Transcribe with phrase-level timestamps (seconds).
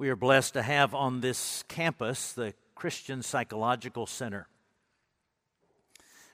[0.00, 4.46] We are blessed to have on this campus the Christian Psychological Center,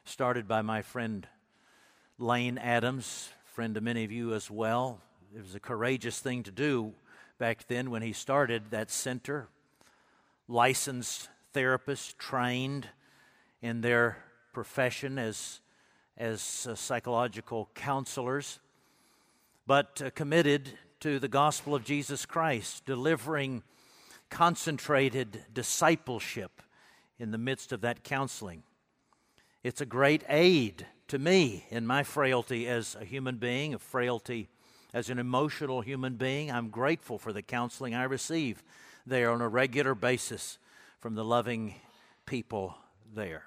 [0.05, 1.27] started by my friend
[2.19, 5.01] Lane Adams, friend to many of you as well.
[5.35, 6.93] It was a courageous thing to do
[7.39, 9.49] back then when he started that center.
[10.47, 12.89] Licensed therapists trained
[13.63, 14.19] in their
[14.53, 15.63] profession as,
[16.19, 18.61] as uh, psychological counselors,
[19.67, 23.63] but uh, committed to the gospel of Jesus Christ, delivering
[24.31, 26.63] concentrated discipleship
[27.19, 28.63] in the midst of that counseling.
[29.63, 34.49] It's a great aid to me in my frailty as a human being, a frailty
[34.95, 36.51] as an emotional human being.
[36.51, 38.65] I'm grateful for the counseling I receive
[39.05, 40.57] there on a regular basis
[41.01, 41.75] from the loving
[42.25, 42.79] people
[43.15, 43.45] there.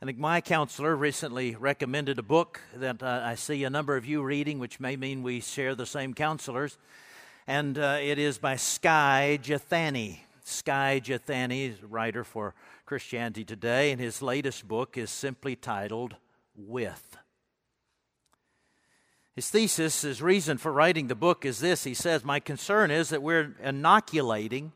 [0.00, 4.22] And my counselor recently recommended a book that uh, I see a number of you
[4.22, 6.78] reading, which may mean we share the same counselors.
[7.48, 10.20] And uh, it is by Skye Jethani.
[10.44, 12.54] Skye Jethani is writer for
[12.86, 16.14] Christianity Today, and his latest book is simply titled
[16.54, 17.16] With.
[19.34, 21.82] His thesis, his reason for writing the book is this.
[21.82, 24.70] He says, My concern is that we're inoculating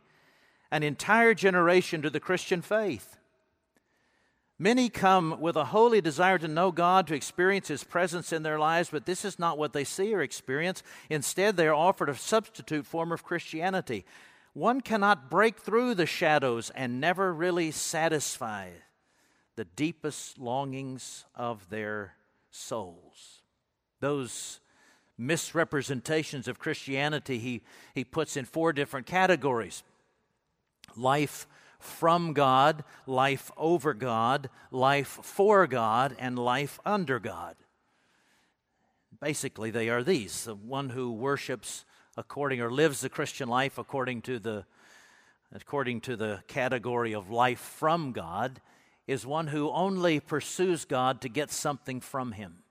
[0.73, 3.19] an entire generation to the Christian faith.
[4.63, 8.61] Many come with a holy desire to know God, to experience His presence in their
[8.61, 10.85] lives, but this is not what they see or experience.
[11.11, 14.05] Instead, they are offered a substitute form of Christianity.
[14.53, 18.69] One cannot break through the shadows and never really satisfy
[19.57, 22.15] the deepest longings of their
[22.53, 23.43] souls.
[23.99, 24.61] Those
[25.19, 27.63] misrepresentations of Christianity he,
[27.97, 29.83] he puts in four different categories
[30.97, 31.49] life
[31.83, 37.57] from God, life over God, life for God, and life under God.
[39.21, 41.85] Basically, they are these the one who worships
[42.17, 44.65] according or lives the Christian life according to the
[45.55, 48.61] according to the category of life from God
[49.07, 52.63] is one who only pursues God to get something from him.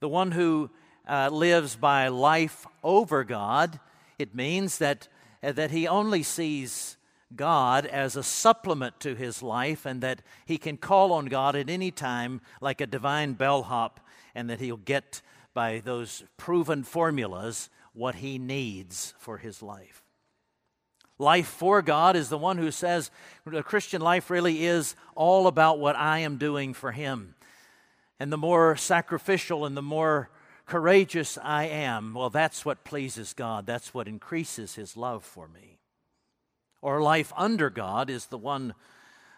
[0.00, 0.70] The one who
[1.08, 3.80] uh, lives by life over God,
[4.18, 5.08] it means that,
[5.42, 6.95] uh, that he only sees
[7.34, 11.68] God as a supplement to his life and that he can call on God at
[11.68, 14.00] any time like a divine bellhop
[14.34, 15.22] and that he'll get
[15.52, 20.02] by those proven formulas what he needs for his life.
[21.18, 23.10] Life for God is the one who says
[23.46, 27.34] the Christian life really is all about what I am doing for him.
[28.20, 30.30] And the more sacrificial and the more
[30.66, 33.66] courageous I am, well, that's what pleases God.
[33.66, 35.75] That's what increases his love for me
[36.82, 38.74] or life under God is the one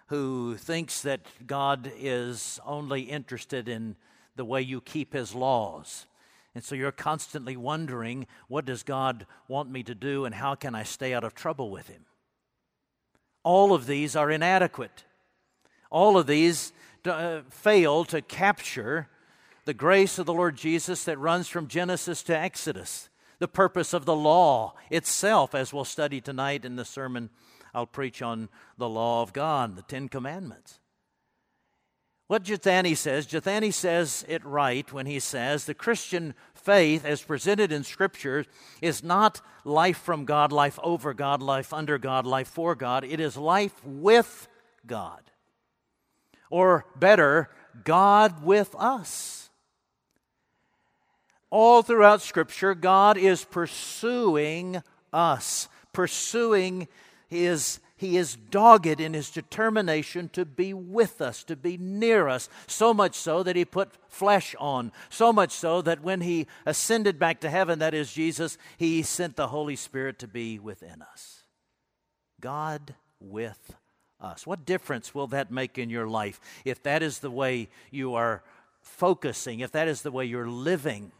[0.08, 3.96] who thinks that God is only interested in
[4.36, 6.06] the way you keep his laws.
[6.54, 10.74] And so you're constantly wondering, what does God want me to do and how can
[10.74, 12.06] I stay out of trouble with him?
[13.44, 15.04] All of these are inadequate.
[15.90, 16.72] All of these
[17.04, 19.08] uh, fail to capture
[19.64, 24.04] the grace of the Lord Jesus that runs from Genesis to Exodus the purpose of
[24.04, 27.30] the law itself, as we'll study tonight in the sermon
[27.74, 30.80] I'll preach on the law of God, the Ten Commandments.
[32.26, 37.72] What Jethani says, Jethani says it right when he says the Christian faith, as presented
[37.72, 38.44] in Scripture,
[38.82, 43.04] is not life from God, life over God, life under God, life for God.
[43.04, 44.48] It is life with
[44.86, 45.22] God.
[46.50, 47.48] Or better,
[47.84, 49.37] God with us.
[51.50, 54.82] All throughout Scripture, God is pursuing
[55.12, 56.88] us, pursuing
[57.28, 57.80] His.
[57.98, 62.94] He is dogged in his determination to be with us, to be near us, so
[62.94, 67.40] much so that he put flesh on, so much so that when he ascended back
[67.40, 71.42] to heaven, that is Jesus, he sent the Holy Spirit to be within us.
[72.40, 73.74] God with
[74.20, 74.46] us.
[74.46, 78.44] What difference will that make in your life if that is the way you are
[78.80, 81.10] focusing, if that is the way you're living?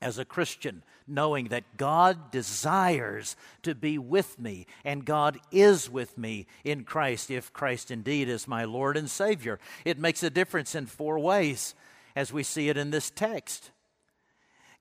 [0.00, 6.16] As a Christian, knowing that God desires to be with me and God is with
[6.16, 9.58] me in Christ, if Christ indeed is my Lord and Savior.
[9.84, 11.74] It makes a difference in four ways
[12.14, 13.70] as we see it in this text.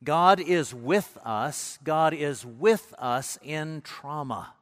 [0.03, 4.53] God is with us, God is with us in trauma.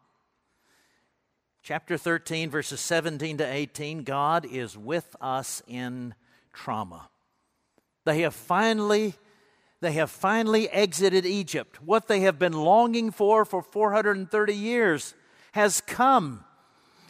[1.61, 6.13] Chapter 13, verses 17 to 18 God is with us in
[6.53, 7.09] trauma.
[8.05, 9.15] They have finally
[9.85, 11.81] they have finally exited Egypt.
[11.81, 15.13] What they have been longing for for 430 years
[15.53, 16.43] has come.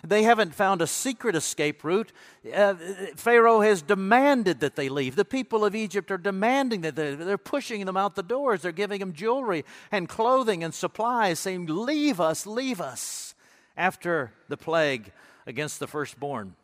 [0.04, 2.12] They haven't found a secret escape route.
[2.54, 2.76] Uh,
[3.16, 5.16] Pharaoh has demanded that they leave.
[5.16, 8.62] The people of Egypt are demanding that they, they're pushing them out the doors.
[8.62, 13.34] They're giving them jewelry and clothing and supplies, saying, Leave us, leave us,
[13.76, 15.12] after the plague
[15.48, 16.56] against the firstborn.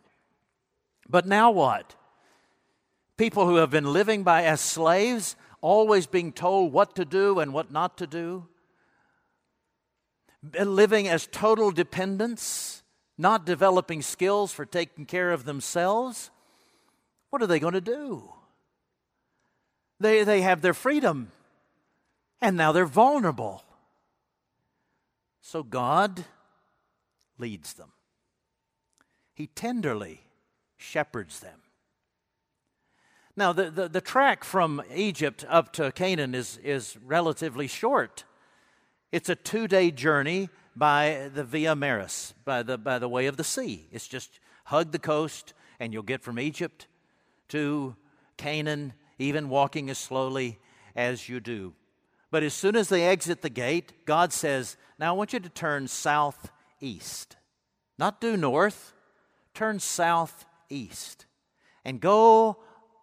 [1.10, 1.96] But now what?
[3.18, 7.54] People who have been living by as slaves, always being told what to do and
[7.54, 8.48] what not to do,
[10.60, 12.84] living as total dependents,
[13.18, 16.32] not developing skills for taking care of themselves,
[17.30, 18.34] what are they going to do?
[20.00, 21.32] They, they have their freedom,
[22.42, 23.64] and now they're vulnerable.
[25.42, 26.26] So God
[27.38, 27.92] leads them.
[29.34, 30.22] He tenderly
[30.78, 31.61] shepherds them.
[33.38, 38.26] Now, the, the, the, track from Egypt up to Canaan is, is relatively short.
[39.12, 43.38] It's a two day journey by the Via Maris, by the, by the way of
[43.38, 43.88] the sea.
[43.92, 46.88] It's just hug the coast, and you'll get from Egypt
[47.50, 47.96] to
[48.38, 50.60] Canaan, even walking as slowly
[50.96, 51.74] as you do.
[52.32, 55.50] But as soon as they exit the gate, God says, Now I want you to
[55.50, 57.38] turn southeast.
[57.98, 58.94] Not due north,
[59.54, 61.26] turn southeast
[61.84, 62.58] and go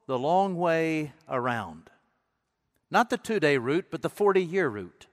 [0.08, 1.90] the long way around.
[2.90, 5.06] Not the two day route, but the 40 year route.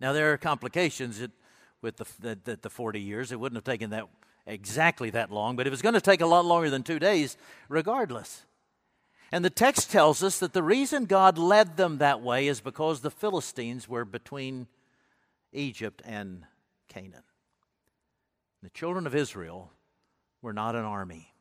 [0.00, 1.20] Now, there are complications
[1.80, 3.32] with the, the, the 40 years.
[3.32, 4.04] It wouldn't have taken that
[4.46, 7.36] exactly that long, but it was going to take a lot longer than two days,
[7.68, 8.44] regardless.
[9.32, 13.00] And the text tells us that the reason God led them that way is because
[13.00, 14.68] the Philistines were between
[15.52, 16.44] Egypt and
[16.88, 17.24] Canaan.
[18.62, 19.72] The children of Israel
[20.42, 21.31] were not an army.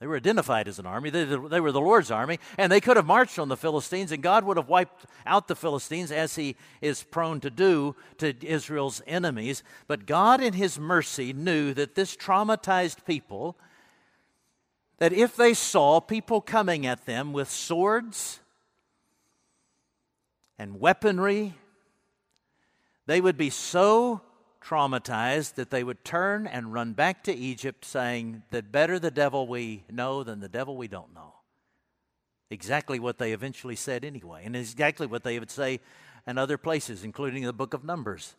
[0.00, 1.10] They were identified as an army.
[1.10, 4.22] They, they, were the Lord's army, and they could have marched on the Philistines, and
[4.22, 9.02] God would have wiped out the Philistines as He is prone to do to Israel's
[9.06, 9.62] enemies.
[9.86, 13.58] But God, in His mercy, knew that this traumatized people,
[14.96, 18.40] that if they saw people coming at them with swords
[20.58, 21.56] and weaponry,
[23.04, 24.22] they would be so
[24.60, 29.46] traumatized that they would turn and run back to Egypt saying that better the devil
[29.46, 31.34] we know than the devil we don't know.
[32.50, 35.80] Exactly what they eventually said anyway, and exactly what they would say
[36.26, 38.34] in other places, including the book of Numbers.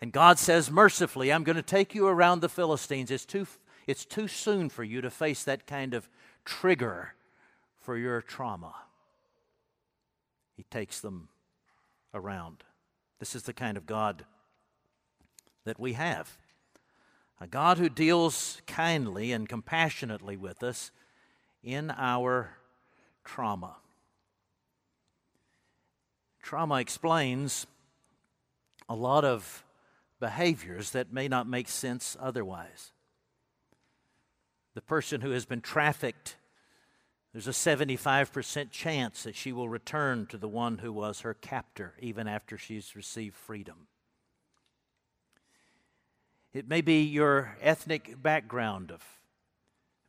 [0.00, 3.10] And God says mercifully, I'm going to take you around the Philistines.
[3.10, 3.46] It's too,
[3.86, 6.08] it's too soon for you to face that kind of
[6.44, 7.14] trigger
[7.80, 8.74] for your trauma.
[10.56, 11.28] He takes them
[12.14, 12.64] around.
[13.18, 14.24] This is the kind of God
[15.64, 16.38] that we have.
[17.40, 20.90] A God who deals kindly and compassionately with us
[21.62, 22.56] in our
[23.24, 23.76] trauma.
[26.42, 27.66] Trauma explains
[28.88, 29.64] a lot of
[30.18, 32.92] behaviors that may not make sense otherwise.
[34.74, 36.36] The person who has been trafficked,
[37.32, 41.94] there's a 75% chance that she will return to the one who was her captor
[42.00, 43.86] even after she's received freedom.
[46.52, 49.02] It may be your ethnic background of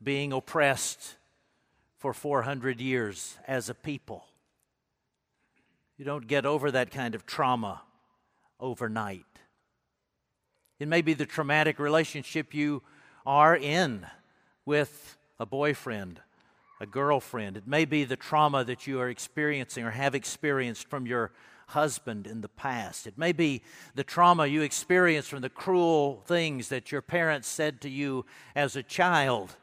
[0.02, 1.18] being oppressed
[1.98, 4.26] for 400 years as a people.
[5.98, 7.84] You don't get over that kind of trauma
[8.60, 9.26] overnight.
[10.80, 12.82] It may be the traumatic relationship you
[13.24, 14.08] are in
[14.66, 16.22] with a boyfriend,
[16.80, 17.56] a girlfriend.
[17.56, 21.32] It may be the trauma that you are experiencing or have experienced from your
[21.72, 23.08] husband in the past.
[23.08, 23.62] It may be
[23.96, 28.26] the trauma you experienced from the cruel things that your parents said to you
[28.56, 29.56] as a child.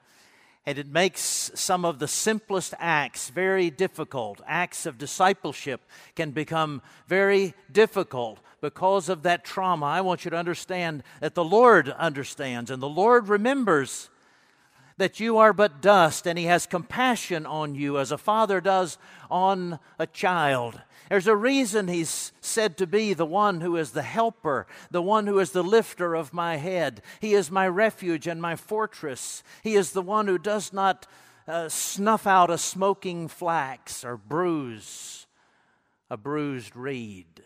[0.67, 4.43] And it makes some of the simplest acts very difficult.
[4.47, 5.81] Acts of discipleship
[6.15, 9.87] can become very difficult because of that trauma.
[9.87, 14.11] I want you to understand that the Lord understands and the Lord remembers
[14.99, 18.99] that you are but dust, and He has compassion on you as a father does
[19.31, 20.81] on a child.
[21.09, 25.27] There's a reason he's said to be the one who is the helper, the one
[25.27, 27.03] who is the lifter of my head.
[27.21, 29.43] He is my refuge and my fortress.
[29.63, 31.07] He is the one who does not
[31.47, 35.27] uh, snuff out a smoking flax or bruise
[36.11, 37.43] a bruised reed.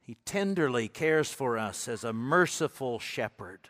[0.00, 3.68] He tenderly cares for us as a merciful shepherd.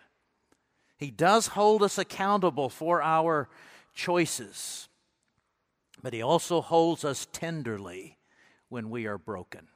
[0.97, 3.49] He does hold us accountable for our
[3.95, 4.89] choices
[6.03, 8.19] but He also holds us tenderly
[8.69, 9.69] when we are broken.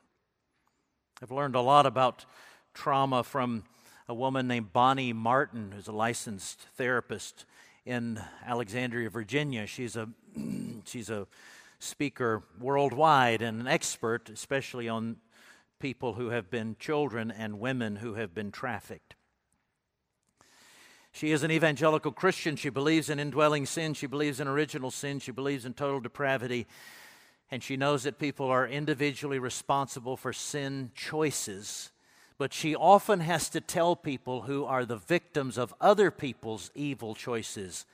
[1.23, 2.25] I've learned a lot about
[2.75, 3.65] trauma from
[4.09, 7.47] a woman named Bonnie Martin, who's a licensed therapist
[7.87, 9.67] in Alexandria, Virginia.
[9.67, 10.09] She's a,
[10.85, 11.27] she's a
[11.79, 15.17] speaker worldwide and an expert, especially on
[15.79, 19.15] people who have been children and women who have been trafficked.
[21.15, 22.57] She is an evangelical Christian.
[22.57, 23.95] She believes in indwelling sin.
[23.95, 25.21] She believes in original sin.
[25.21, 26.67] She believes in total depravity.
[27.51, 31.93] And she knows that people are individually responsible for sin choices.
[32.37, 37.15] But she often has to tell people who are the victims of other people's evil
[37.15, 37.87] choices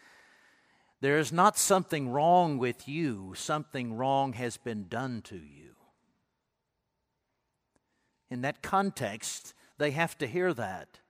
[1.01, 5.75] there is not something wrong with you, something wrong has been done to you.
[8.31, 11.01] In that context, they have to hear that.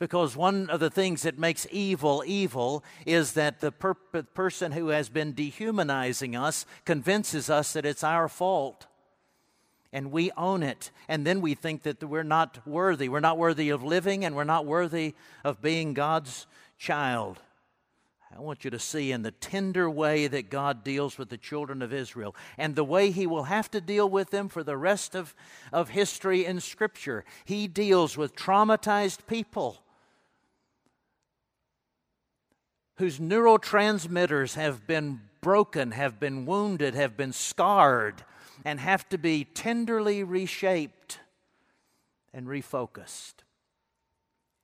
[0.00, 4.88] Because one of the things that makes evil evil is that the per- person who
[4.88, 8.86] has been dehumanizing us convinces us that it's our fault.
[9.92, 10.90] And we own it.
[11.06, 13.10] And then we think that we're not worthy.
[13.10, 15.14] We're not worthy of living and we're not worthy
[15.44, 16.46] of being God's
[16.78, 17.38] child.
[18.34, 21.82] I want you to see in the tender way that God deals with the children
[21.82, 25.14] of Israel and the way He will have to deal with them for the rest
[25.14, 25.34] of,
[25.74, 27.26] of history in Scripture.
[27.44, 29.82] He deals with traumatized people
[33.00, 38.22] whose neurotransmitters have been broken, have been wounded, have been scarred,
[38.62, 41.18] and have to be tenderly reshaped
[42.34, 43.36] and refocused.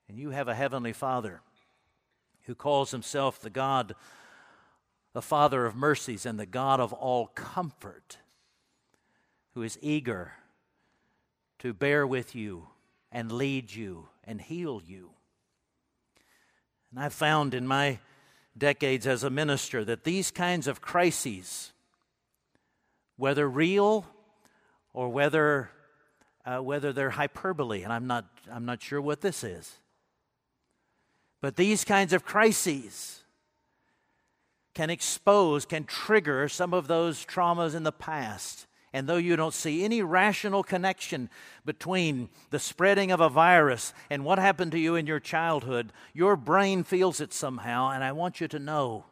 [0.06, 1.40] And you have a Heavenly Father
[2.42, 3.94] who calls himself the God,
[5.14, 8.18] the Father of mercies, and the God of all comfort,
[9.54, 10.32] who is eager
[11.60, 12.66] to bear with you
[13.10, 15.12] and lead you and heal you.
[16.90, 17.98] And I've found in my
[18.56, 21.72] decades as a minister that these kinds of crises,
[23.16, 24.06] whether real
[24.92, 25.70] or whether,
[26.44, 29.78] uh, whether they're hyperbole, and I'm not, I'm not sure what this is,
[31.40, 33.22] but these kinds of crises
[34.74, 38.66] can expose, can trigger some of those traumas in the past.
[38.96, 41.28] And though you don't see any rational connection
[41.66, 46.34] between the spreading of a virus and what happened to you in your childhood, your
[46.34, 47.90] brain feels it somehow.
[47.90, 49.04] And I want you to know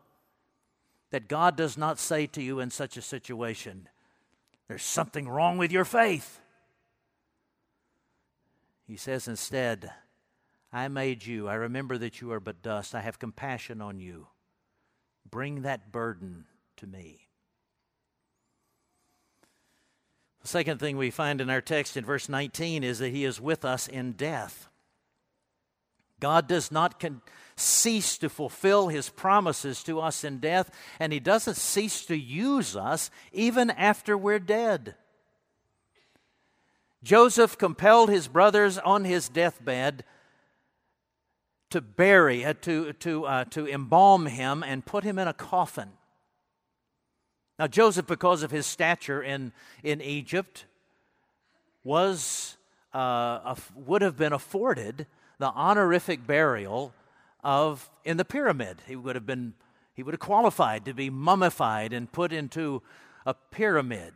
[1.10, 3.90] that God does not say to you in such a situation,
[4.68, 6.40] There's something wrong with your faith.
[8.86, 9.92] He says instead,
[10.72, 11.46] I made you.
[11.46, 12.94] I remember that you are but dust.
[12.94, 14.28] I have compassion on you.
[15.30, 16.46] Bring that burden
[16.78, 17.23] to me.
[20.44, 23.40] The second thing we find in our text in verse 19 is that He is
[23.40, 24.68] with us in death.
[26.20, 27.22] God does not con-
[27.56, 30.70] cease to fulfill His promises to us in death,
[31.00, 34.94] and He doesn't cease to use us even after we're dead.
[37.02, 40.04] Joseph compelled his brothers on his deathbed
[41.68, 45.90] to bury, uh, to, to, uh, to embalm him and put him in a coffin.
[47.58, 50.64] Now, Joseph, because of his stature in, in Egypt,
[51.84, 52.56] was,
[52.92, 55.06] uh, would have been afforded
[55.38, 56.92] the honorific burial
[57.42, 58.82] of in the pyramid.
[58.86, 59.54] He would have been
[59.94, 62.82] he would have qualified to be mummified and put into
[63.24, 64.12] a pyramid.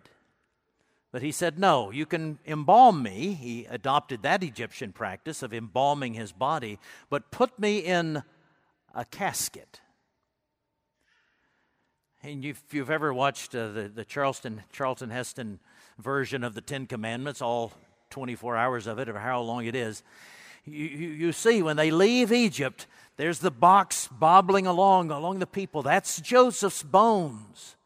[1.13, 3.35] But he said, No, you can embalm me.
[3.35, 6.79] He adopted that Egyptian practice of embalming his body,
[7.09, 8.23] but put me in
[8.95, 9.81] a casket.
[12.23, 15.61] And if you've ever watched uh, the, the Charleston, Charlton Heston
[15.99, 17.73] version of the Ten Commandments, all
[18.11, 20.03] 24 hours of it, or how long it is,
[20.65, 25.83] you, you see when they leave Egypt, there's the box bobbling along, along the people.
[25.83, 27.77] That's Joseph's bones.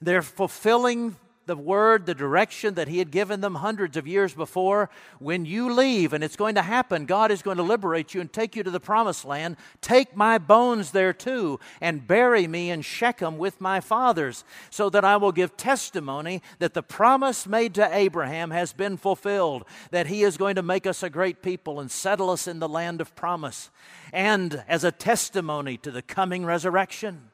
[0.00, 1.16] They're fulfilling
[1.48, 4.88] the word, the direction that He had given them hundreds of years before.
[5.18, 8.32] When you leave, and it's going to happen, God is going to liberate you and
[8.32, 9.56] take you to the promised land.
[9.80, 15.04] Take my bones there too, and bury me in Shechem with my fathers, so that
[15.04, 20.22] I will give testimony that the promise made to Abraham has been fulfilled, that He
[20.22, 23.16] is going to make us a great people and settle us in the land of
[23.16, 23.70] promise,
[24.12, 27.30] and as a testimony to the coming resurrection.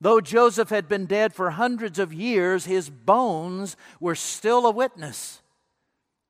[0.00, 5.42] Though Joseph had been dead for hundreds of years, his bones were still a witness.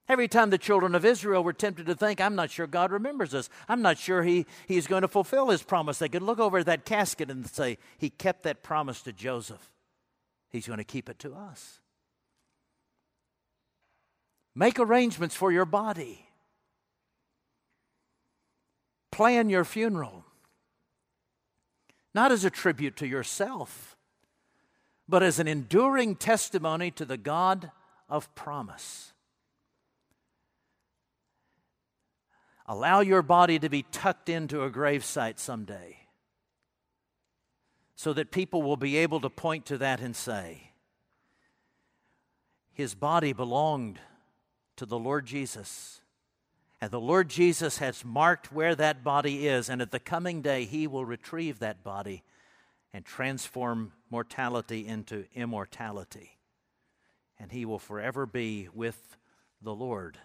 [0.09, 3.35] Every time the children of Israel were tempted to think, I'm not sure God remembers
[3.35, 3.51] us.
[3.69, 5.99] I'm not sure he, He's going to fulfill His promise.
[5.99, 9.71] They could look over that casket and say, He kept that promise to Joseph.
[10.49, 11.81] He's going to keep it to us.
[14.55, 16.27] Make arrangements for your body,
[19.13, 20.25] plan your funeral
[22.19, 23.97] not as a tribute to yourself,
[25.09, 27.71] but as an enduring testimony to the God
[28.09, 29.13] of promise.
[32.67, 35.97] Allow your body to be tucked into a gravesite someday
[37.95, 40.73] so that people will be able to point to that and say,
[42.73, 44.01] his body belonged
[44.75, 46.01] to the Lord Jesus.
[46.81, 50.65] And the Lord Jesus has marked where that body is, and at the coming day,
[50.65, 52.23] he will retrieve that body
[52.93, 56.39] and transform mortality into immortality.
[57.39, 59.17] And he will forever be with
[59.61, 60.19] the Lord.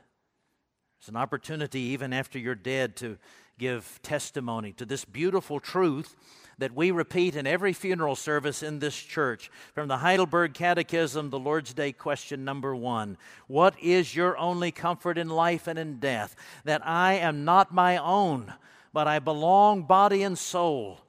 [0.99, 3.17] It's an opportunity, even after you're dead, to
[3.63, 6.17] give testimony to this beautiful truth
[6.57, 9.49] that we repeat in every funeral service in this church.
[9.73, 13.17] From the Heidelberg Catechism, the Lord's Day question number one
[13.47, 16.35] What is your only comfort in life and in death?
[16.65, 18.53] That I am not my own,
[18.91, 20.99] but I belong body and soul,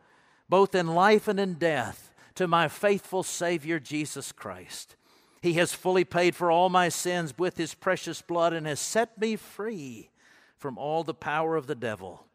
[0.49, 4.95] both in life and in death, to my faithful Savior Jesus Christ.
[5.43, 9.19] He has fully paid for all my sins with his precious blood and has set
[9.21, 10.11] me free
[10.57, 12.29] from all the power of the devil.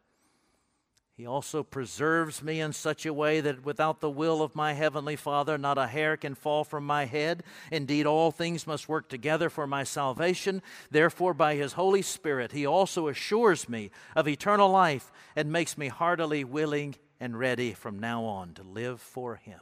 [1.20, 5.16] He also preserves me in such a way that without the will of my heavenly
[5.16, 7.42] Father, not a hair can fall from my head.
[7.70, 10.62] Indeed, all things must work together for my salvation.
[10.90, 15.88] Therefore, by his Holy Spirit, he also assures me of eternal life and makes me
[15.88, 19.60] heartily willing and ready from now on to live for him.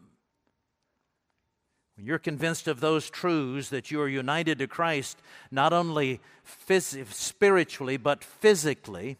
[1.96, 6.20] When you're convinced of those truths that you are united to Christ, not only
[6.68, 9.18] phys- spiritually, but physically,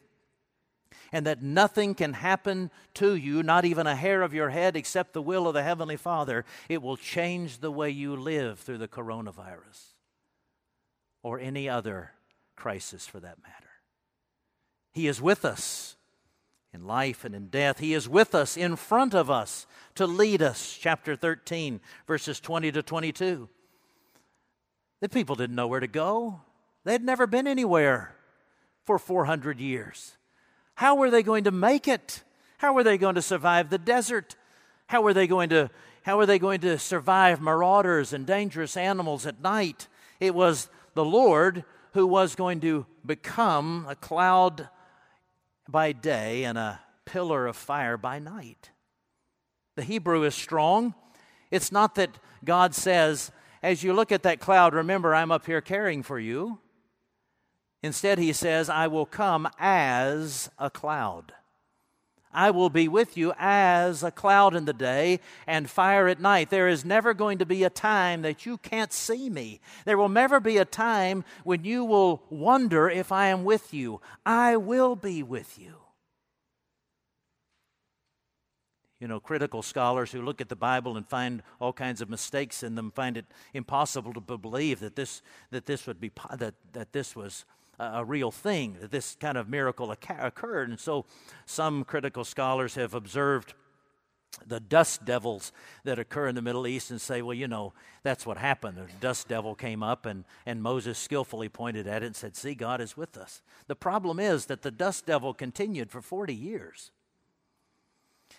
[1.12, 5.12] and that nothing can happen to you, not even a hair of your head, except
[5.12, 8.88] the will of the Heavenly Father, it will change the way you live through the
[8.88, 9.94] coronavirus
[11.22, 12.12] or any other
[12.56, 13.70] crisis for that matter.
[14.92, 15.96] He is with us
[16.72, 17.78] in life and in death.
[17.78, 20.76] He is with us, in front of us, to lead us.
[20.78, 23.48] Chapter 13, verses 20 to 22.
[25.00, 26.40] The people didn't know where to go,
[26.84, 28.14] they had never been anywhere
[28.84, 30.17] for 400 years.
[30.78, 32.22] How were they going to make it?
[32.58, 34.36] How were they going to survive the desert?
[34.86, 35.70] How were they going to
[36.04, 39.88] how were they going to survive marauders and dangerous animals at night?
[40.20, 44.68] It was the Lord who was going to become a cloud
[45.68, 48.70] by day and a pillar of fire by night.
[49.74, 50.94] The Hebrew is strong.
[51.50, 53.32] It's not that God says,
[53.64, 56.60] as you look at that cloud, remember, I'm up here caring for you.
[57.82, 61.32] Instead, he says, I will come as a cloud.
[62.32, 66.50] I will be with you as a cloud in the day and fire at night.
[66.50, 69.60] There is never going to be a time that you can't see me.
[69.84, 74.00] There will never be a time when you will wonder if I am with you.
[74.26, 75.76] I will be with you.
[79.00, 82.64] You know, critical scholars who look at the Bible and find all kinds of mistakes
[82.64, 86.92] in them find it impossible to believe that this, that this would be that, that
[86.92, 87.44] this was
[87.78, 90.68] a real thing, that this kind of miracle occurred.
[90.68, 91.04] And so
[91.46, 93.54] some critical scholars have observed
[94.46, 95.52] the dust devils
[95.84, 98.78] that occur in the Middle East and say, well, you know, that's what happened.
[98.78, 102.54] A dust devil came up and, and Moses skillfully pointed at it and said, See,
[102.54, 103.42] God is with us.
[103.66, 106.90] The problem is that the dust devil continued for 40 years.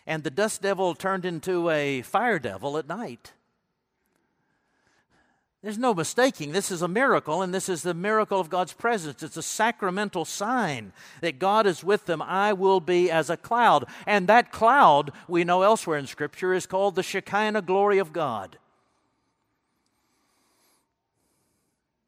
[0.06, 3.34] And the dust devil turned into a fire devil at night.
[5.62, 6.54] There's no mistaking.
[6.54, 9.22] This is a miracle, and this is the miracle of God's presence.
[9.22, 12.22] It's a sacramental sign that God is with them.
[12.22, 13.86] I will be as a cloud.
[14.08, 18.58] And that cloud, we know elsewhere in Scripture, is called the Shekinah glory of God.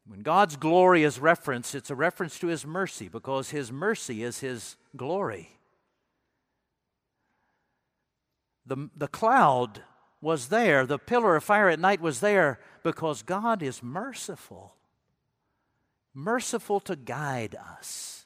[0.06, 4.40] When God's glory is referenced, it's a reference to His mercy because His mercy is
[4.40, 5.50] His glory.
[8.64, 9.82] The, the cloud
[10.22, 14.76] was there, the pillar of fire at night was there because God is merciful,
[16.14, 18.21] merciful to guide us.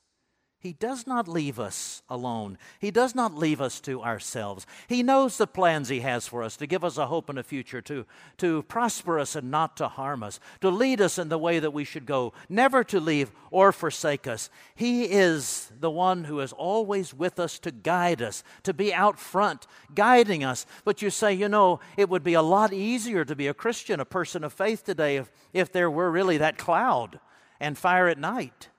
[0.67, 2.59] He does not leave us alone.
[2.81, 4.67] He does not leave us to ourselves.
[4.89, 7.45] He knows the plans He has for us to give us a hope and a
[7.45, 8.05] future, to,
[8.39, 11.71] to prosper us and not to harm us, to lead us in the way that
[11.71, 14.51] we should go, never to leave or forsake us.
[14.75, 19.21] He is the one who is always with us to guide us, to be out
[19.21, 20.67] front, guiding us.
[20.85, 24.01] But you say, you know, it would be a lot easier to be a Christian,
[24.01, 27.21] a person of faith today, if, if there were really that cloud
[27.61, 28.71] and fire at night.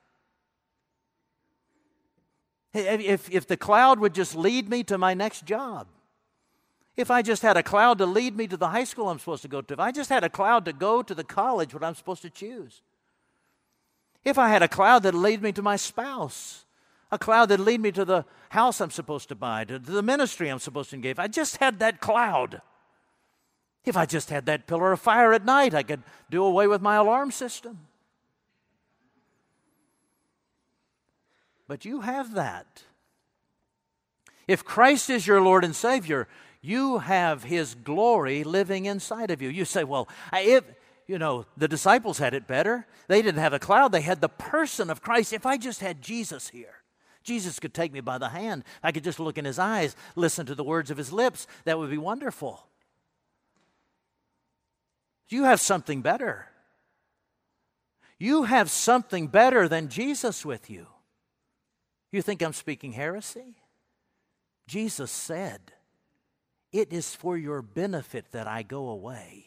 [2.77, 5.87] If, if the cloud would just lead me to my next job,
[6.95, 9.43] if I just had a cloud to lead me to the high school I'm supposed
[9.43, 11.83] to go to, if I just had a cloud to go to the college what
[11.83, 12.81] I'm supposed to choose,
[14.23, 16.65] if I had a cloud that lead me to my spouse,
[17.11, 20.49] a cloud that lead me to the house I'm supposed to buy, to the ministry
[20.49, 22.61] I'm supposed to engage, I just had that cloud.
[23.85, 26.81] If I just had that pillar of fire at night, I could do away with
[26.81, 27.86] my alarm system.
[31.67, 32.83] But you have that.
[34.47, 36.27] If Christ is your Lord and Savior,
[36.61, 39.49] you have His glory living inside of you.
[39.49, 40.63] You say, well, if,
[41.05, 42.85] you know, the disciples had it better.
[43.07, 45.33] They didn't have a cloud, they had the person of Christ.
[45.33, 46.75] If I just had Jesus here,
[47.23, 48.63] Jesus could take me by the hand.
[48.81, 51.47] I could just look in his eyes, listen to the words of his lips.
[51.65, 52.65] That would be wonderful.
[55.29, 56.47] You have something better.
[58.17, 60.87] You have something better than Jesus with you.
[62.11, 63.55] You think I'm speaking heresy?
[64.67, 65.73] Jesus said,
[66.71, 69.45] It is for your benefit that I go away.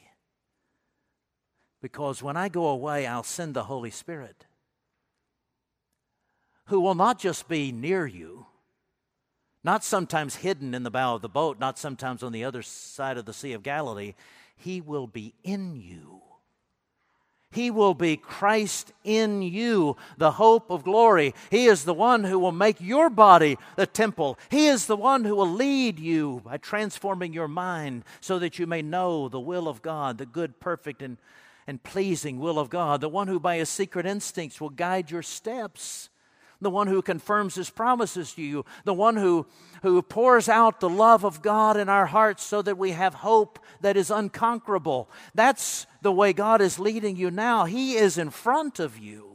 [1.82, 4.46] Because when I go away, I'll send the Holy Spirit,
[6.66, 8.46] who will not just be near you,
[9.64, 13.18] not sometimes hidden in the bow of the boat, not sometimes on the other side
[13.18, 14.14] of the Sea of Galilee.
[14.56, 16.22] He will be in you.
[17.52, 21.34] He will be Christ in you, the hope of glory.
[21.50, 24.38] He is the one who will make your body the temple.
[24.50, 28.68] He is the one who will lead you by transforming your mind so that you
[28.68, 31.16] may know the will of God, the good, perfect, and,
[31.66, 33.00] and pleasing will of God.
[33.00, 36.09] The one who by his secret instincts will guide your steps
[36.60, 39.46] the one who confirms his promises to you, the one who,
[39.82, 43.58] who pours out the love of God in our hearts so that we have hope
[43.80, 45.10] that is unconquerable.
[45.34, 47.64] That's the way God is leading you now.
[47.64, 49.30] He is in front of you.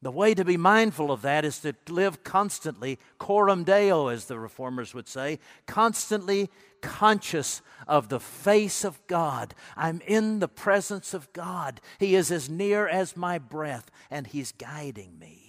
[0.00, 4.38] The way to be mindful of that is to live constantly, coram deo, as the
[4.38, 6.50] reformers would say, constantly
[6.80, 9.54] conscious of the face of God.
[9.76, 11.80] I'm in the presence of God.
[11.98, 15.47] He is as near as my breath, and He's guiding me.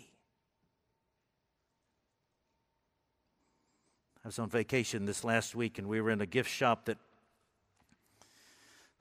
[4.23, 6.97] I was on vacation this last week, and we were in a gift shop that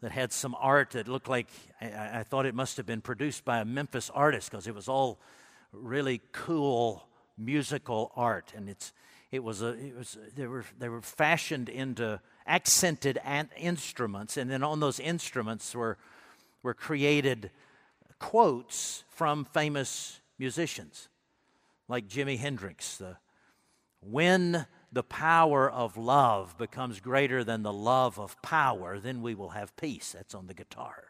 [0.00, 1.48] that had some art that looked like
[1.80, 4.88] I, I thought it must have been produced by a Memphis artist because it was
[4.88, 5.18] all
[5.72, 8.92] really cool musical art, and it's
[9.32, 13.18] it was a it was they were they were fashioned into accented
[13.56, 15.98] instruments, and then on those instruments were
[16.62, 17.50] were created
[18.20, 21.08] quotes from famous musicians
[21.88, 22.98] like Jimi Hendrix.
[22.98, 23.16] The
[24.00, 29.50] when the power of love becomes greater than the love of power, then we will
[29.50, 30.12] have peace.
[30.12, 31.04] That's on the guitar.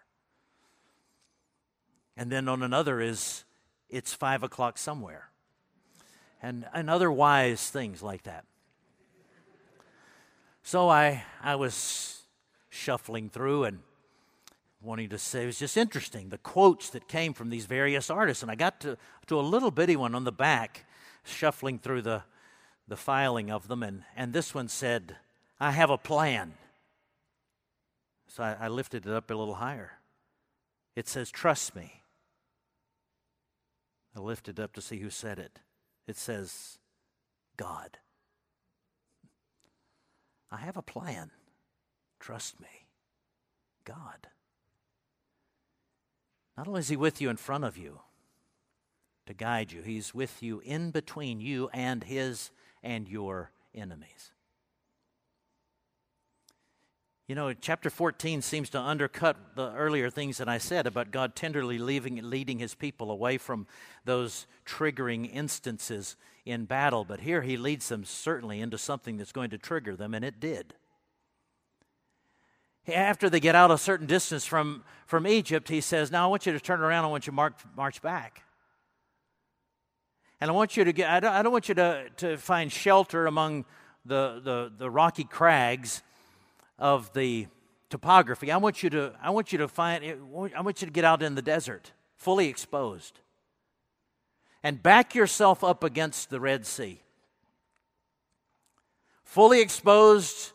[2.16, 3.44] And then on another is
[3.88, 5.30] it's five o'clock somewhere.
[6.42, 8.44] And, and other wise things like that.
[10.62, 12.22] So I, I was
[12.68, 13.78] shuffling through and
[14.82, 18.42] wanting to say it was just interesting the quotes that came from these various artists.
[18.42, 20.84] And I got to, to a little bitty one on the back,
[21.24, 22.22] shuffling through the,
[22.88, 25.16] the filing of them, and, and this one said,
[25.60, 26.54] I have a plan.
[28.28, 29.92] So I, I lifted it up a little higher.
[30.96, 32.02] It says, Trust me.
[34.16, 35.60] I lifted up to see who said it.
[36.06, 36.78] It says,
[37.56, 37.98] God.
[40.50, 41.30] I have a plan.
[42.18, 42.86] Trust me.
[43.84, 44.28] God.
[46.56, 48.00] Not only is He with you in front of you
[49.26, 52.50] to guide you, He's with you in between you and His
[52.82, 54.32] and your enemies.
[57.28, 61.36] You know, chapter 14 seems to undercut the earlier things that I said about God
[61.36, 63.66] tenderly leaving, leading his people away from
[64.06, 67.04] those triggering instances in battle.
[67.04, 70.40] But here he leads them certainly into something that's going to trigger them, and it
[70.40, 70.72] did.
[72.86, 76.46] After they get out a certain distance from, from Egypt, he says, Now I want
[76.46, 78.42] you to turn around, I want you to march, march back.
[80.40, 82.70] And I want you to get, I don't, I don't want you to, to find
[82.70, 83.64] shelter among
[84.04, 86.02] the, the, the rocky crags
[86.78, 87.48] of the
[87.90, 88.52] topography.
[88.52, 91.22] I want you to, I want you to find, I want you to get out
[91.22, 93.20] in the desert, fully exposed.
[94.62, 97.00] And back yourself up against the Red Sea.
[99.24, 100.52] Fully exposed,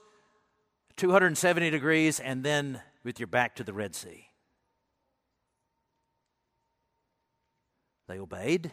[0.97, 4.27] 270 degrees, and then with your back to the Red Sea.
[8.07, 8.71] They obeyed.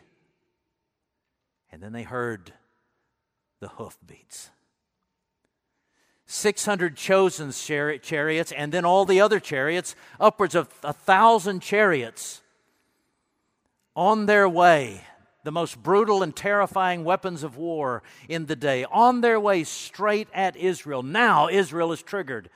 [1.73, 2.53] And then they heard
[3.61, 4.51] the hoofbeats.
[6.27, 12.41] 600 chosen chariots, and then all the other chariots, upwards of a thousand chariots,
[13.97, 15.03] on their way,
[15.43, 20.29] the most brutal and terrifying weapons of war in the day, on their way straight
[20.33, 21.03] at Israel.
[21.03, 22.49] Now Israel is triggered.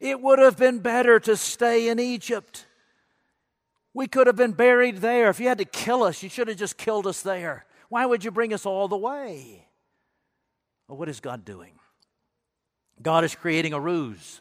[0.00, 2.66] It would have been better to stay in Egypt.
[3.92, 5.30] We could have been buried there.
[5.30, 7.65] If you had to kill us, you should have just killed us there.
[7.88, 9.66] Why would you bring us all the way?
[10.88, 11.72] Well, what is God doing?
[13.02, 14.40] God is creating a ruse.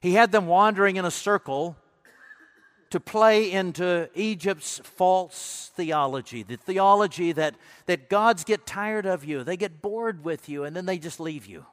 [0.00, 1.76] He had them wandering in a circle
[2.90, 7.54] to play into Egypt's false theology, the theology that,
[7.86, 11.20] that gods get tired of you, they get bored with you, and then they just
[11.20, 11.64] leave you.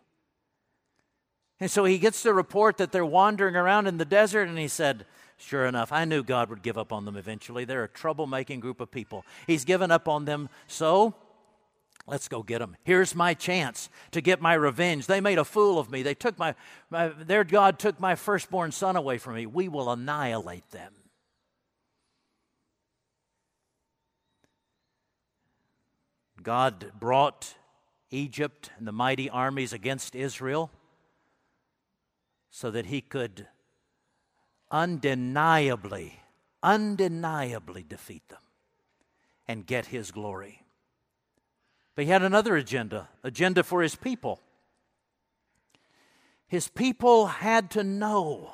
[1.60, 4.68] And so he gets the report that they're wandering around in the desert, and he
[4.68, 5.06] said,
[5.40, 7.64] Sure enough, I knew God would give up on them eventually.
[7.64, 9.24] They're a troublemaking group of people.
[9.46, 11.14] He's given up on them, so
[12.08, 12.76] let's go get them.
[12.84, 15.06] Here's my chance to get my revenge.
[15.06, 16.02] They made a fool of me.
[16.02, 16.56] They took my,
[16.90, 19.46] my their God took my firstborn son away from me.
[19.46, 20.94] We will annihilate them.
[26.42, 27.54] God brought
[28.10, 30.72] Egypt and the mighty armies against Israel
[32.58, 33.46] so that he could
[34.72, 36.20] undeniably,
[36.64, 38.40] undeniably defeat them
[39.48, 40.64] and get his glory.
[41.94, 44.42] But he had another agenda, agenda for his people.
[46.48, 48.54] His people had to know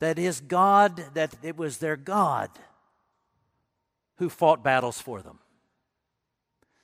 [0.00, 2.50] that his God, that it was their God
[4.16, 5.38] who fought battles for them.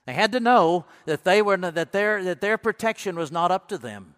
[0.07, 3.69] They had to know that they were that their that their protection was not up
[3.69, 4.15] to them.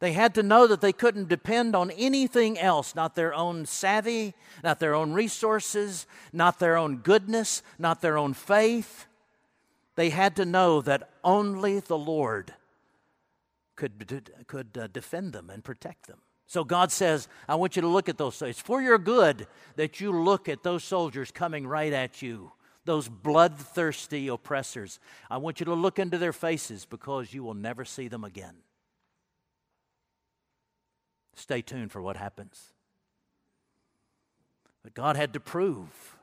[0.00, 4.34] They had to know that they couldn't depend on anything else, not their own savvy,
[4.62, 9.06] not their own resources, not their own goodness, not their own faith.
[9.96, 12.52] They had to know that only the Lord
[13.76, 16.18] could, could uh, defend them and protect them.
[16.46, 18.40] So God says, I want you to look at those.
[18.42, 22.52] It's for your good that you look at those soldiers coming right at you,
[22.84, 25.00] those bloodthirsty oppressors.
[25.30, 28.54] I want you to look into their faces because you will never see them again.
[31.34, 32.72] Stay tuned for what happens.
[34.82, 36.16] But God had to prove,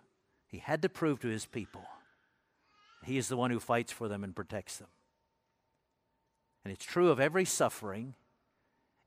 [0.48, 1.84] He had to prove to His people,
[3.04, 4.90] He is the one who fights for them and protects them.
[6.64, 8.14] And it's true of every suffering,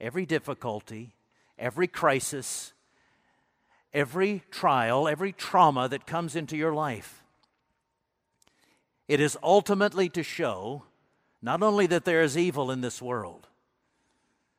[0.00, 1.14] every difficulty,
[1.58, 2.72] every crisis,
[3.92, 7.22] every trial, every trauma that comes into your life.
[9.06, 10.84] It is ultimately to show
[11.40, 13.48] not only that there is evil in this world,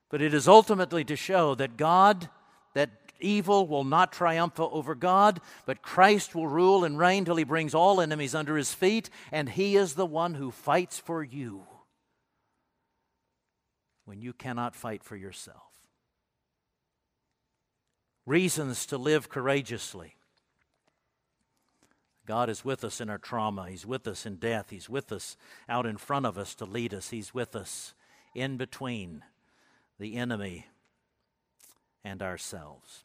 [0.09, 2.29] but it is ultimately to show that God,
[2.73, 2.89] that
[3.19, 7.73] evil will not triumph over God, but Christ will rule and reign till he brings
[7.73, 11.63] all enemies under his feet, and he is the one who fights for you
[14.05, 15.63] when you cannot fight for yourself.
[18.25, 20.15] Reasons to live courageously.
[22.25, 23.69] God is with us in our trauma.
[23.69, 24.71] He's with us in death.
[24.71, 25.37] He's with us
[25.69, 27.11] out in front of us to lead us.
[27.11, 27.93] He's with us
[28.33, 29.23] in between
[29.99, 30.67] the enemy,
[32.03, 33.03] and ourselves.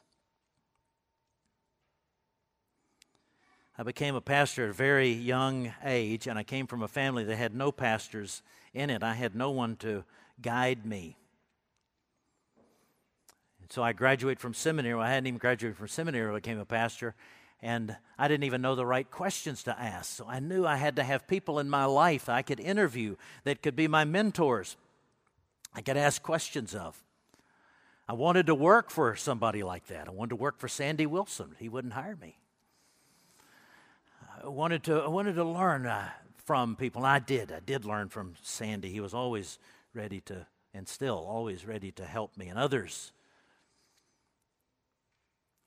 [3.78, 7.24] I became a pastor at a very young age, and I came from a family
[7.24, 8.42] that had no pastors
[8.74, 9.02] in it.
[9.02, 10.04] I had no one to
[10.42, 11.16] guide me.
[13.62, 14.94] And so I graduated from seminary.
[14.94, 17.14] Well, I hadn't even graduated from seminary I became a pastor,
[17.62, 20.14] and I didn't even know the right questions to ask.
[20.14, 23.62] So I knew I had to have people in my life I could interview that
[23.62, 24.76] could be my mentors.
[25.74, 27.02] I could ask questions of.
[28.08, 30.08] I wanted to work for somebody like that.
[30.08, 31.54] I wanted to work for Sandy Wilson.
[31.58, 32.38] He wouldn't hire me.
[34.42, 36.08] I wanted to, I wanted to learn uh,
[36.44, 37.52] from people, I did.
[37.52, 38.90] I did learn from Sandy.
[38.90, 39.58] He was always
[39.94, 43.12] ready to, and still always ready to help me and others.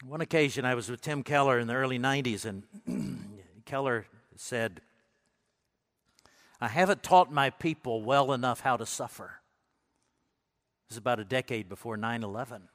[0.03, 4.81] One occasion, I was with Tim Keller in the early 90s, and Keller said,
[6.59, 9.39] I haven't taught my people well enough how to suffer
[10.89, 12.69] was about a decade before 9 11.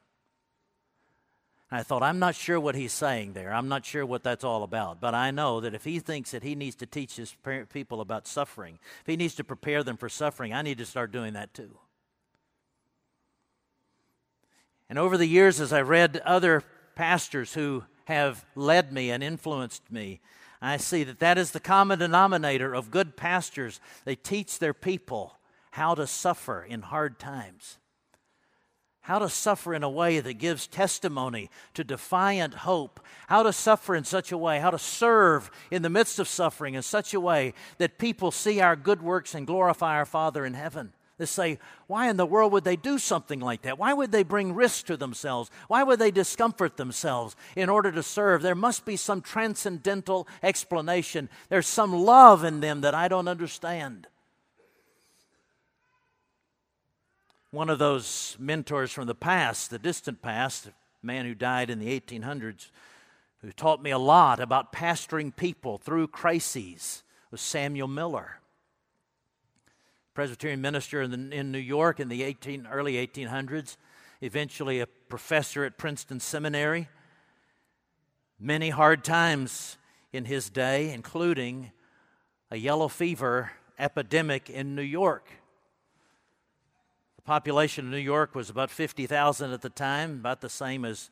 [1.70, 3.52] I thought, I'm not sure what he's saying there.
[3.52, 5.00] I'm not sure what that's all about.
[5.00, 7.36] But I know that if he thinks that he needs to teach his
[7.70, 11.12] people about suffering, if he needs to prepare them for suffering, I need to start
[11.12, 11.76] doing that too.
[14.88, 16.62] And over the years, as I read other
[16.94, 20.20] pastors who have led me and influenced me,
[20.62, 23.78] I see that that is the common denominator of good pastors.
[24.06, 25.34] They teach their people
[25.72, 27.76] how to suffer in hard times
[29.08, 33.96] how to suffer in a way that gives testimony to defiant hope, how to suffer
[33.96, 37.20] in such a way, how to serve in the midst of suffering in such a
[37.20, 40.92] way that people see our good works and glorify our Father in heaven.
[41.16, 43.78] They say, why in the world would they do something like that?
[43.78, 45.50] Why would they bring risk to themselves?
[45.68, 48.42] Why would they discomfort themselves in order to serve?
[48.42, 51.30] There must be some transcendental explanation.
[51.48, 54.06] There's some love in them that I don't understand.
[57.50, 61.78] One of those mentors from the past, the distant past, a man who died in
[61.78, 62.70] the 1800s,
[63.40, 68.40] who taught me a lot about pastoring people through crises, was Samuel Miller.
[70.12, 73.76] Presbyterian minister in, the, in New York in the 18, early 1800s,
[74.20, 76.88] eventually a professor at Princeton Seminary.
[78.38, 79.78] Many hard times
[80.12, 81.70] in his day, including
[82.50, 85.30] a yellow fever epidemic in New York
[87.28, 91.10] population of New York was about 50,000 at the time, about the same as,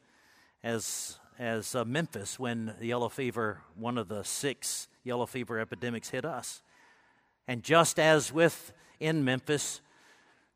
[0.64, 6.08] as, as uh, Memphis when the yellow fever, one of the six yellow fever epidemics,
[6.08, 6.62] hit us.
[7.46, 9.82] And just as with in Memphis,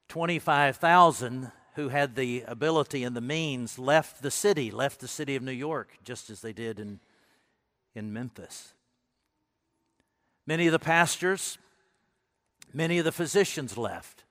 [0.09, 5.43] 25,000 who had the ability and the means left the city, left the city of
[5.43, 7.01] New York, just as they did in,
[7.95, 8.73] in Memphis.
[10.47, 11.59] Many of the pastors,
[12.73, 14.25] many of the physicians left.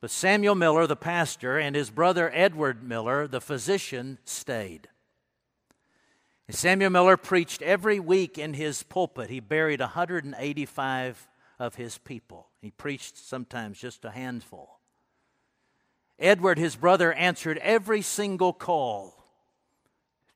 [0.00, 4.88] But Samuel Miller, the pastor, and his brother Edward Miller, the physician, stayed.
[6.50, 9.28] Samuel Miller preached every week in his pulpit.
[9.28, 12.48] He buried 185 of his people.
[12.62, 14.78] He preached sometimes just a handful.
[16.18, 19.14] Edward, his brother, answered every single call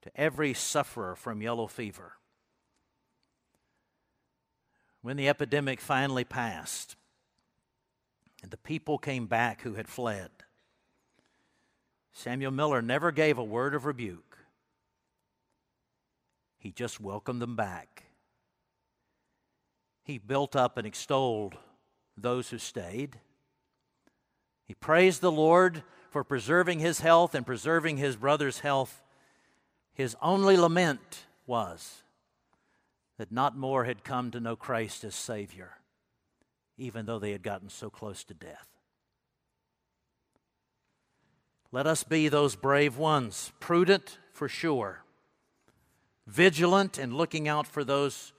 [0.03, 2.15] to every sufferer from yellow fever.
[5.01, 6.97] When the epidemic finally passed,
[8.43, 10.31] and the people came back who had fled.
[12.13, 14.39] Samuel Miller never gave a word of rebuke,
[16.59, 18.05] he just welcomed them back.
[20.05, 21.57] He built up and extolled
[22.17, 23.19] those who stayed.
[24.65, 29.03] He praised the Lord for preserving his health and preserving his brother's health.
[29.93, 32.03] His only lament was
[33.19, 35.79] that not more had come to know Christ as Savior
[36.77, 38.69] even though they had gotten so close to death.
[41.71, 45.05] Let us be those brave ones, prudent for sure,
[46.27, 48.33] vigilant and looking out for those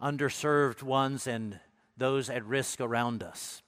[0.00, 1.58] underserved ones and
[1.96, 3.62] those at risk around us.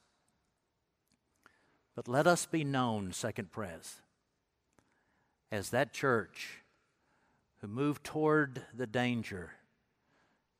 [1.94, 4.03] But let us be known, Second Pres,
[5.51, 6.62] as that church
[7.61, 9.53] who moved toward the danger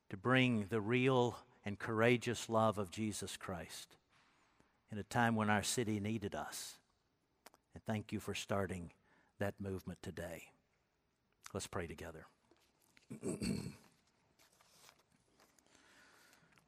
[0.09, 1.37] to bring the real
[1.67, 3.97] and courageous love of Jesus Christ
[4.89, 6.77] in a time when our city needed us.
[7.73, 8.93] And thank you for starting
[9.39, 10.43] that movement today.
[11.53, 12.25] Let's pray together.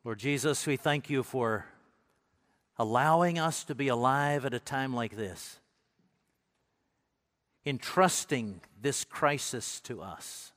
[0.03, 1.65] Lord Jesus, we thank you for
[2.77, 5.59] allowing us to be alive at a time like this,
[7.65, 10.51] entrusting this crisis to us.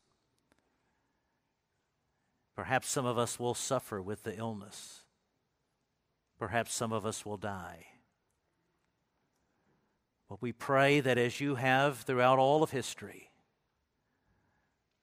[2.62, 5.01] Perhaps some of us will suffer with the illness.
[6.38, 7.87] Perhaps some of us will die.
[10.29, 13.33] But we pray that as you have throughout all of history,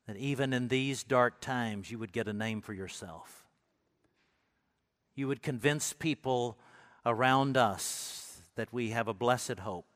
[0.07, 3.43] that even in these dark times you would get a name for yourself.
[5.13, 6.57] You would convince people
[7.05, 9.87] around us that we have a blessed hope,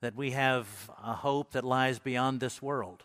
[0.00, 3.02] that we have a hope that lies beyond this world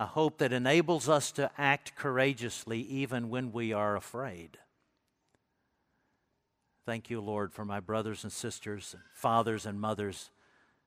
[0.00, 4.56] a hope that enables us to act courageously even when we are afraid.
[6.86, 10.30] Thank you, Lord, for my brothers and sisters, fathers and mothers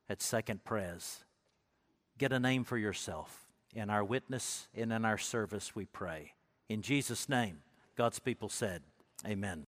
[0.08, 1.22] at Second Pres.
[2.18, 3.46] Get a name for yourself.
[3.72, 6.32] In our witness and in our service, we pray.
[6.68, 7.58] In Jesus' name,
[7.96, 8.82] God's people said,
[9.24, 9.62] Amen.